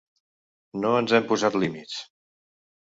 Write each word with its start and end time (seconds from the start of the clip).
No 0.85 0.95
ens 1.03 1.15
hem 1.19 1.29
posat 1.33 1.61
límits. 1.67 2.03